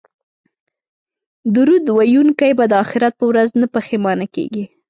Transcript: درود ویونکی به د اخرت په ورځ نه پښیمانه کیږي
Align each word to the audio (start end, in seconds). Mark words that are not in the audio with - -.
درود 1.55 1.83
ویونکی 1.97 2.51
به 2.57 2.65
د 2.71 2.73
اخرت 2.83 3.13
په 3.19 3.25
ورځ 3.31 3.49
نه 3.61 3.67
پښیمانه 3.75 4.25
کیږي 4.35 4.63